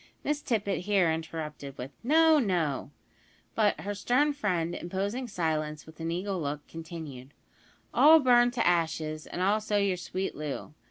Miss 0.23 0.41
Tippet 0.41 0.79
here 0.85 1.11
interrupted 1.11 1.77
with, 1.77 1.91
"No, 2.03 2.39
no;" 2.39 2.89
but 3.53 3.81
her 3.81 3.93
stern 3.93 4.33
friend 4.33 4.73
imposing 4.73 5.27
silence, 5.27 5.85
with 5.85 5.99
an 5.99 6.09
eagle 6.09 6.41
look, 6.41 6.65
continued: 6.67 7.35
"All 7.93 8.19
burned 8.19 8.53
to 8.53 8.65
ashes, 8.65 9.27
and 9.27 9.43
also 9.43 9.77
your 9.77 9.97
sweet 9.97 10.33
Loo. 10.33 10.73